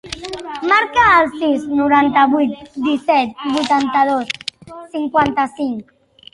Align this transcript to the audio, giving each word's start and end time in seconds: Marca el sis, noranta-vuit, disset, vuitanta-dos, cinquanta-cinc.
Marca 0.69 1.03
el 1.17 1.29
sis, 1.41 1.67
noranta-vuit, 1.81 2.57
disset, 2.87 3.37
vuitanta-dos, 3.53 4.35
cinquanta-cinc. 4.99 5.97